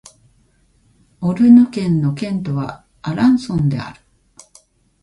[1.21, 4.01] オルヌ県の県都はアランソンである